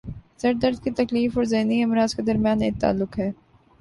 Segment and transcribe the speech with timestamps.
[0.37, 3.31] سر درد کی تکلیف اور ذہنی امراض کے درمیان ایک تعلق ہے